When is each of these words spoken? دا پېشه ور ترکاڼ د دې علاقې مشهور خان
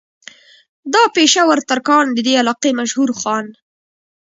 دا 0.93 1.03
پېشه 1.15 1.41
ور 1.45 1.59
ترکاڼ 1.69 2.03
د 2.13 2.19
دې 2.27 2.33
علاقې 2.41 2.71
مشهور 2.79 3.09
خان 3.21 3.45